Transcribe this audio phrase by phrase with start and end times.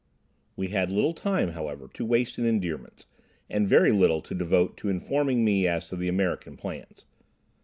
[0.55, 3.05] We had little time, however, to waste in endearments,
[3.51, 7.05] and very little to devote to informing me as to the American plans.